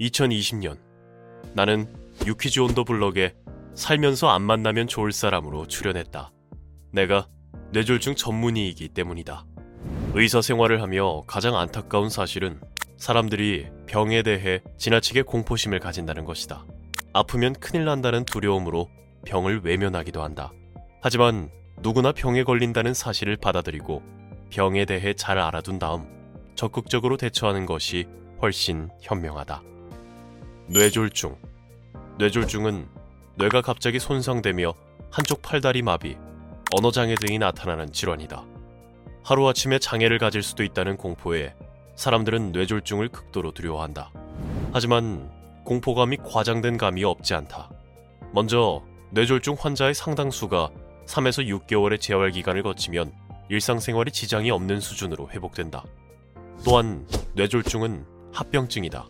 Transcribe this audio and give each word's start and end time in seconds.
2020년 0.00 0.78
나는 1.52 1.86
유퀴즈 2.26 2.60
온더 2.60 2.84
블럭에 2.84 3.34
살면서 3.74 4.28
안 4.28 4.42
만나면 4.42 4.88
좋을 4.88 5.12
사람으로 5.12 5.66
출연했다. 5.66 6.32
내가 6.92 7.28
뇌졸중 7.72 8.14
전문의이기 8.16 8.88
때문이다. 8.88 9.44
의사 10.14 10.42
생활을 10.42 10.82
하며 10.82 11.22
가장 11.26 11.56
안타까운 11.56 12.08
사실은 12.08 12.60
사람들이 12.96 13.66
병에 13.86 14.22
대해 14.22 14.60
지나치게 14.76 15.22
공포심을 15.22 15.78
가진다는 15.78 16.24
것이다. 16.24 16.64
아프면 17.12 17.54
큰일 17.54 17.84
난다는 17.84 18.24
두려움으로 18.24 18.88
병을 19.24 19.60
외면하기도 19.64 20.22
한다. 20.22 20.52
하지만 21.00 21.50
누구나 21.80 22.12
병에 22.12 22.42
걸린다는 22.44 22.92
사실을 22.92 23.36
받아들이고 23.36 24.02
병에 24.50 24.84
대해 24.84 25.14
잘 25.14 25.38
알아둔 25.38 25.78
다음 25.78 26.06
적극적으로 26.54 27.16
대처하는 27.16 27.66
것이 27.66 28.06
훨씬 28.42 28.90
현명하다. 29.00 29.62
뇌졸중. 30.72 31.36
뇌졸중은 32.18 32.86
뇌가 33.34 33.60
갑자기 33.60 33.98
손상되며 33.98 34.72
한쪽 35.10 35.42
팔다리 35.42 35.82
마비, 35.82 36.16
언어장애 36.72 37.16
등이 37.16 37.40
나타나는 37.40 37.90
질환이다. 37.90 38.44
하루아침에 39.24 39.80
장애를 39.80 40.18
가질 40.18 40.44
수도 40.44 40.62
있다는 40.62 40.96
공포에 40.96 41.56
사람들은 41.96 42.52
뇌졸중을 42.52 43.08
극도로 43.08 43.50
두려워한다. 43.50 44.12
하지만 44.72 45.28
공포감이 45.64 46.18
과장된 46.18 46.78
감이 46.78 47.02
없지 47.02 47.34
않다. 47.34 47.68
먼저 48.32 48.84
뇌졸중 49.10 49.56
환자의 49.58 49.92
상당수가 49.92 50.70
3에서 51.06 51.66
6개월의 51.66 52.00
재활 52.00 52.30
기간을 52.30 52.62
거치면 52.62 53.12
일상생활에 53.48 54.12
지장이 54.12 54.52
없는 54.52 54.78
수준으로 54.78 55.30
회복된다. 55.30 55.82
또한 56.64 57.08
뇌졸중은 57.34 58.06
합병증이다. 58.32 59.08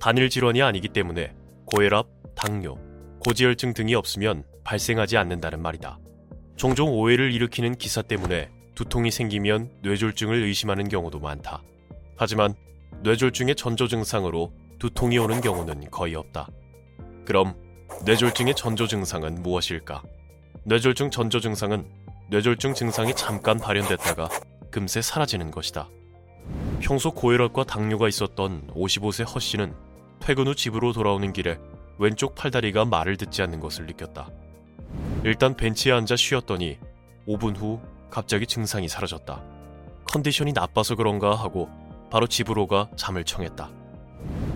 단일 0.00 0.30
질환이 0.30 0.62
아니기 0.62 0.88
때문에 0.88 1.34
고혈압, 1.66 2.08
당뇨, 2.34 2.78
고지혈증 3.20 3.74
등이 3.74 3.94
없으면 3.94 4.44
발생하지 4.64 5.18
않는다는 5.18 5.60
말이다. 5.60 5.98
종종 6.56 6.90
오해를 6.90 7.32
일으키는 7.32 7.74
기사 7.76 8.00
때문에 8.00 8.50
두통이 8.74 9.10
생기면 9.10 9.70
뇌졸중을 9.82 10.42
의심하는 10.42 10.88
경우도 10.88 11.20
많다. 11.20 11.62
하지만 12.16 12.54
뇌졸중의 13.02 13.56
전조 13.56 13.88
증상으로 13.88 14.52
두통이 14.78 15.18
오는 15.18 15.42
경우는 15.42 15.90
거의 15.90 16.14
없다. 16.14 16.48
그럼 17.26 17.54
뇌졸중의 18.06 18.54
전조 18.54 18.86
증상은 18.86 19.42
무엇일까? 19.42 20.02
뇌졸중 20.64 21.10
전조 21.10 21.40
증상은 21.40 21.86
뇌졸중 22.30 22.72
증상이 22.72 23.14
잠깐 23.14 23.58
발현됐다가 23.58 24.30
금세 24.70 25.02
사라지는 25.02 25.50
것이다. 25.50 25.90
평소 26.80 27.10
고혈압과 27.10 27.64
당뇨가 27.64 28.08
있었던 28.08 28.68
55세 28.68 29.26
허 29.34 29.38
씨는 29.38 29.89
퇴근 30.20 30.46
후 30.46 30.54
집으로 30.54 30.92
돌아오는 30.92 31.32
길에 31.32 31.58
왼쪽 31.98 32.34
팔다리가 32.34 32.84
말을 32.84 33.16
듣지 33.16 33.42
않는 33.42 33.60
것을 33.60 33.86
느꼈다. 33.86 34.30
일단 35.24 35.54
벤치에 35.54 35.92
앉아 35.92 36.16
쉬었더니 36.16 36.78
5분 37.26 37.56
후 37.56 37.80
갑자기 38.10 38.46
증상이 38.46 38.88
사라졌다. 38.88 39.42
컨디션이 40.04 40.52
나빠서 40.52 40.94
그런가 40.94 41.34
하고 41.34 41.68
바로 42.10 42.26
집으로 42.26 42.66
가 42.66 42.88
잠을 42.96 43.24
청했다. 43.24 43.70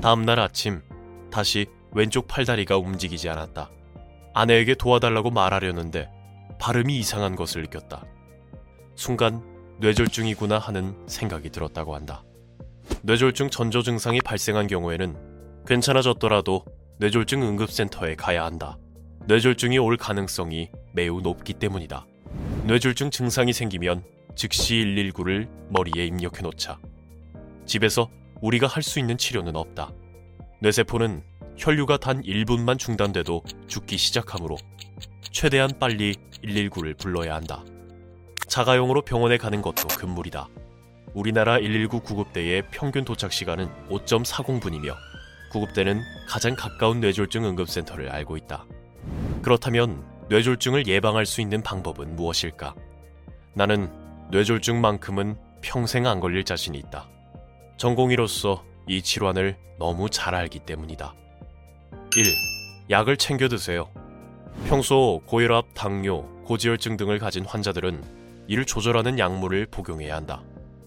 다음날 0.00 0.40
아침 0.40 0.82
다시 1.30 1.66
왼쪽 1.92 2.26
팔다리가 2.26 2.76
움직이지 2.78 3.28
않았다. 3.28 3.70
아내에게 4.34 4.74
도와달라고 4.74 5.30
말하려는데 5.30 6.10
발음이 6.58 6.96
이상한 6.96 7.36
것을 7.36 7.62
느꼈다. 7.62 8.04
순간 8.96 9.42
뇌졸중이구나 9.80 10.58
하는 10.58 10.96
생각이 11.06 11.50
들었다고 11.50 11.94
한다. 11.94 12.24
뇌졸중 13.02 13.50
전조 13.50 13.82
증상이 13.82 14.20
발생한 14.20 14.66
경우에는 14.66 15.33
괜찮아졌더라도 15.66 16.64
뇌졸중 16.98 17.42
응급센터에 17.42 18.14
가야 18.16 18.44
한다. 18.44 18.78
뇌졸중이 19.26 19.78
올 19.78 19.96
가능성이 19.96 20.70
매우 20.92 21.20
높기 21.20 21.54
때문이다. 21.54 22.06
뇌졸중 22.66 23.10
증상이 23.10 23.52
생기면 23.52 24.04
즉시 24.36 24.74
119를 24.74 25.48
머리에 25.70 26.06
입력해 26.06 26.42
놓자. 26.42 26.78
집에서 27.66 28.10
우리가 28.42 28.66
할 28.66 28.82
수 28.82 28.98
있는 28.98 29.16
치료는 29.16 29.56
없다. 29.56 29.91
뇌세포는 30.60 31.22
혈류가 31.56 31.97
단 31.98 32.20
1분만 32.22 32.78
중단돼도 32.78 33.42
죽기 33.66 33.97
시작하므로 33.97 34.56
최대한 35.22 35.70
빨리 35.78 36.14
119를 36.42 36.98
불러야 36.98 37.34
한다. 37.34 37.64
자가용으로 38.48 39.03
병원에 39.03 39.38
가는 39.38 39.62
것도 39.62 39.88
금물이다. 39.88 40.48
우리나라 41.14 41.58
119 41.58 42.00
구급대의 42.00 42.64
평균 42.70 43.04
도착 43.04 43.32
시간은 43.32 43.69
5.40분이며 43.88 44.94
구급대는 45.54 46.03
가장 46.26 46.56
가까운 46.56 46.98
뇌졸중 46.98 47.44
응급센터를 47.44 48.10
알고 48.10 48.37
있다. 48.37 48.66
그렇다면 49.41 50.04
뇌졸중을 50.28 50.88
예방할 50.88 51.26
수 51.26 51.41
있는 51.41 51.62
방법은 51.62 52.16
무엇일까? 52.16 52.75
나는 53.53 53.88
뇌졸중만큼은 54.32 55.37
평생 55.62 56.09
안 56.09 56.19
걸릴 56.19 56.42
자신이 56.42 56.76
있다. 56.78 57.09
전공의로서 57.76 58.65
이 58.88 59.00
질환을 59.00 59.56
너무 59.78 60.10
잘 60.10 60.34
알기 60.34 60.59
때문이다. 60.60 61.15
1. 62.16 62.25
약을 62.91 63.16
챙겨 63.16 63.47
드세요. 63.47 63.88
평소 64.66 65.22
고혈압, 65.26 65.66
당뇨, 65.75 66.22
고지혈증 66.47 66.97
등을 66.97 67.21
가진 67.21 67.44
환자들은 67.44 68.03
이를 68.48 68.65
조절하는 68.65 69.21
약물을 69.21 69.66
복용해야 69.66 70.16
한다. 70.16 70.42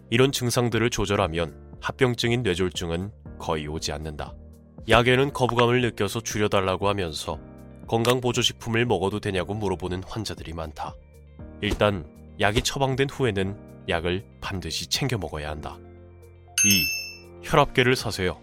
이런 0.09 0.33
증상들을 0.33 0.89
조절하면 0.89 1.77
합병증인 1.79 2.43
뇌졸중은 2.43 3.11
거의 3.39 3.65
오지 3.67 3.93
않는다. 3.93 4.33
약에는 4.89 5.33
거부감을 5.33 5.81
느껴서 5.81 6.21
줄여달라고 6.21 6.87
하면서 6.87 7.39
건강보조식품을 7.87 8.85
먹어도 8.85 9.19
되냐고 9.19 9.53
물어보는 9.53 10.03
환자들이 10.03 10.53
많다. 10.53 10.95
일단 11.61 12.05
약이 12.39 12.61
처방된 12.61 13.09
후에는 13.09 13.57
약을 13.89 14.25
반드시 14.39 14.87
챙겨 14.87 15.17
먹어야 15.17 15.49
한다. 15.49 15.77
2. 16.65 17.43
혈압계를 17.43 17.97
사세요. 17.97 18.39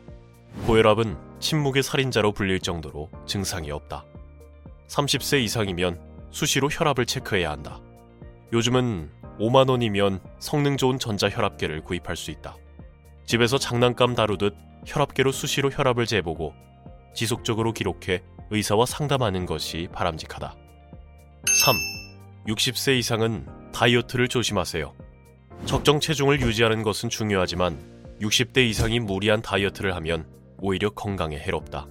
고혈압은 0.67 1.17
침묵의 1.41 1.83
살인자로 1.83 2.33
불릴 2.33 2.61
정도로 2.61 3.11
증상이 3.27 3.71
없다. 3.71 4.05
30세 4.89 5.43
이상이면 5.43 5.99
수시로 6.31 6.69
혈압을 6.69 7.07
체크해야 7.07 7.51
한다. 7.51 7.81
요즘은 8.53 9.11
5만 9.41 9.71
원이면 9.71 10.21
성능 10.39 10.77
좋은 10.77 10.99
전자혈압계를 10.99 11.81
구입할 11.83 12.17
수 12.17 12.31
있다. 12.31 12.57
집에서 13.27 13.59
장난감 13.59 14.15
다루듯 14.15 14.55
혈압계로 14.87 15.33
수시로 15.33 15.71
혈압을 15.71 16.07
재보고 16.07 16.55
지속적으로 17.15 17.73
기록해 17.73 18.23
의사와 18.51 18.87
상담하는 18.87 19.47
것이 19.47 19.89
바람직하다. 19.93 20.55
3. 21.65 21.77
60세 22.49 22.99
이상은 22.99 23.47
다이어트를 23.73 24.29
조심하세요. 24.29 24.95
적정 25.65 26.01
체중을 26.01 26.41
유지하는 26.43 26.83
것은 26.83 27.09
중요하지만 27.09 27.79
60대 28.21 28.59
이상이 28.69 29.01
무리한 29.01 29.41
다이어트를 29.41 29.95
하면 29.97 30.27
오히려 30.59 30.91
건강에 30.91 31.39
해롭다. 31.39 31.87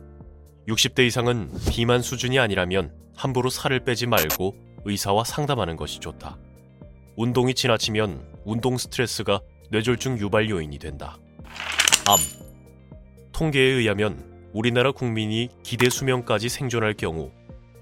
60대 0.67 1.05
이상은 1.07 1.51
비만 1.71 2.01
수준이 2.01 2.39
아니라면 2.39 2.93
함부로 3.15 3.49
살을 3.49 3.83
빼지 3.83 4.07
말고 4.07 4.55
의사와 4.85 5.23
상담하는 5.23 5.75
것이 5.75 5.99
좋다. 5.99 6.37
운동이 7.15 7.53
지나치면 7.53 8.41
운동 8.45 8.77
스트레스가 8.77 9.41
뇌졸중 9.71 10.19
유발 10.19 10.49
요인이 10.49 10.77
된다. 10.79 11.17
암. 12.05 12.17
통계에 13.31 13.63
의하면 13.63 14.49
우리나라 14.53 14.91
국민이 14.91 15.49
기대 15.63 15.89
수명까지 15.89 16.49
생존할 16.49 16.93
경우 16.93 17.31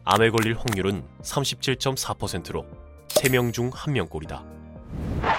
암에 0.03 0.29
걸릴 0.29 0.55
확률은 0.55 1.03
37.4%로 1.21 2.65
3명 3.09 3.53
중 3.53 3.69
1명꼴이다. 3.71 4.43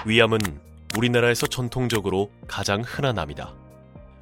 위암은 0.05 0.39
우리나라에서 0.95 1.47
전통적으로 1.47 2.29
가장 2.47 2.81
흔한 2.85 3.17
암이다. 3.17 3.53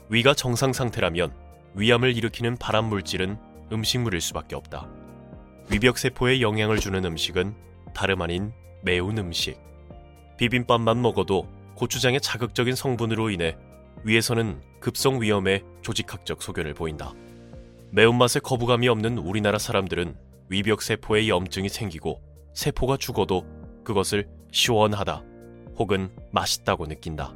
위가 0.10 0.34
정상 0.34 0.74
상태라면 0.74 1.34
위암을 1.76 2.16
일으키는 2.16 2.58
발암 2.58 2.86
물질은 2.86 3.38
음식물일 3.72 4.22
수밖에 4.22 4.56
없다. 4.56 4.88
위벽 5.70 5.98
세포에 5.98 6.42
영향을 6.42 6.80
주는 6.80 7.04
음식은 7.04 7.56
다름 7.94 8.22
아닌 8.22 8.52
매운 8.82 9.18
음식. 9.18 9.60
비빔밥만 10.38 11.02
먹어도 11.02 11.48
고추장의 11.76 12.22
자극적인 12.22 12.76
성분으로 12.76 13.30
인해 13.30 13.56
위에서는 14.04 14.62
급성 14.80 15.22
위험의 15.22 15.64
조직학적 15.82 16.42
소견을 16.42 16.74
보인다. 16.74 17.14
매운맛에 17.92 18.40
거부감이 18.40 18.88
없는 18.88 19.18
우리나라 19.18 19.58
사람들은 19.58 20.16
위벽 20.50 20.82
세포에 20.82 21.28
염증이 21.28 21.70
생기고 21.70 22.22
세포가 22.54 22.98
죽어도 22.98 23.46
그것을 23.84 24.28
시원하다 24.52 25.24
혹은 25.78 26.10
맛있다고 26.32 26.88
느낀다. 26.88 27.34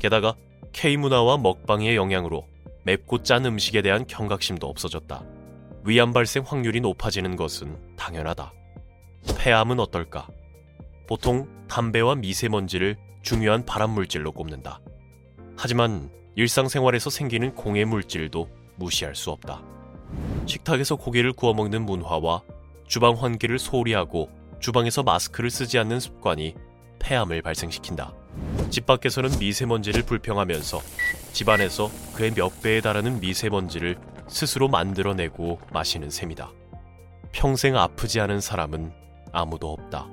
게다가 0.00 0.34
K문화와 0.72 1.38
먹방의 1.38 1.96
영향으로 1.96 2.46
맵고 2.84 3.22
짠 3.22 3.44
음식에 3.46 3.82
대한 3.82 4.06
경각심도 4.06 4.66
없어졌다. 4.66 5.24
위암 5.84 6.12
발생 6.12 6.42
확률이 6.46 6.80
높아지는 6.80 7.36
것은 7.36 7.96
당연하다. 7.96 8.52
폐암은 9.38 9.80
어떨까? 9.80 10.28
보통 11.06 11.48
담배와 11.68 12.16
미세먼지를 12.16 12.96
중요한 13.22 13.64
발암 13.64 13.90
물질로 13.90 14.32
꼽는다. 14.32 14.80
하지만 15.56 16.10
일상생활에서 16.34 17.10
생기는 17.10 17.54
공해 17.54 17.84
물질도 17.84 18.48
무시할 18.76 19.14
수 19.14 19.30
없다. 19.30 19.62
식탁에서 20.46 20.96
고기를 20.96 21.32
구워 21.32 21.54
먹는 21.54 21.84
문화와 21.84 22.42
주방 22.86 23.14
환기를 23.14 23.58
소홀히 23.58 23.94
하고 23.94 24.30
주방에서 24.60 25.02
마스크를 25.02 25.50
쓰지 25.50 25.78
않는 25.78 26.00
습관이 26.00 26.54
폐암을 26.98 27.42
발생시킨다. 27.42 28.14
집 28.70 28.86
밖에서는 28.86 29.38
미세먼지를 29.38 30.04
불평하면서 30.04 30.80
집 31.32 31.48
안에서 31.48 31.90
그의 32.14 32.32
몇 32.32 32.62
배에 32.62 32.80
달하는 32.80 33.20
미세먼지를 33.20 33.98
스스로 34.28 34.68
만들어내고 34.68 35.60
마시는 35.72 36.10
셈이다. 36.10 36.50
평생 37.32 37.76
아프지 37.76 38.20
않은 38.20 38.40
사람은 38.40 38.92
아무도 39.32 39.72
없다. 39.72 40.08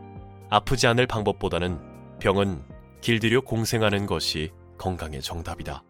아프지 0.50 0.88
않을 0.88 1.06
방법보다는 1.06 1.80
병은 2.20 2.64
길들여 3.02 3.42
공생하는 3.42 4.06
것이 4.06 4.52
건강의 4.80 5.22
정답이다. 5.22 5.84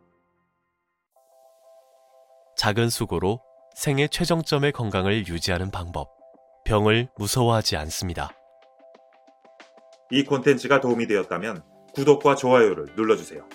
작은 2.57 2.89
수고로 2.89 3.39
생애 3.75 4.09
최정점의 4.09 4.73
건강을 4.73 5.27
유지하는 5.27 5.71
방법. 5.71 6.09
병을 6.65 7.07
무서워하지 7.17 7.77
않습니다. 7.77 8.31
이 10.11 10.25
콘텐츠가 10.25 10.81
도움이 10.81 11.07
되었다면 11.07 11.63
구독과 11.93 12.35
좋아요를 12.35 12.95
눌러주세요. 12.95 13.47